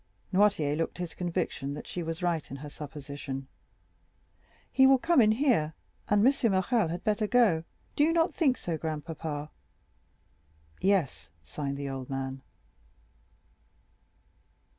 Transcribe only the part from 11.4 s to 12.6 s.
signed the old man.